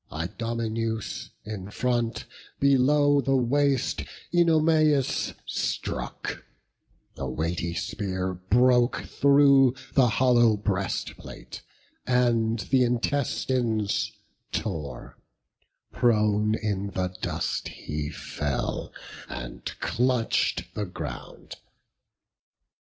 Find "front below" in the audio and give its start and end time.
1.69-3.21